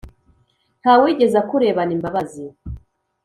Nta 0.81 0.93
wigeze 1.01 1.35
akurebana 1.43 1.91
imbabazi 1.97 2.43